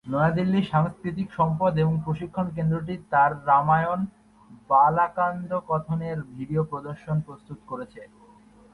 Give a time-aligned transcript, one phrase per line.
[0.05, 8.07] নয়াদিল্লির সাংস্কৃতিক সম্পদ এবং প্রশিক্ষণ কেন্দ্রটি তার রামায়ণ-বালাকান্দাথনের ভিডিও প্রদর্শন প্রস্তুত করেছে।